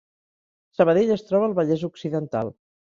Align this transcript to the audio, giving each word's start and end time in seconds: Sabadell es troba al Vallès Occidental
Sabadell 0.79 1.13
es 1.19 1.27
troba 1.31 1.49
al 1.51 1.57
Vallès 1.61 1.89
Occidental 1.93 2.55